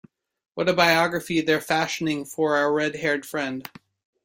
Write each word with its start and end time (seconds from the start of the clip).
What 0.55 0.67
a 0.67 0.73
biography 0.73 1.41
they're 1.41 1.61
fashioning 1.61 2.25
for 2.25 2.55
our 2.57 2.73
red-haired 2.73 3.23
friend! 3.23 3.69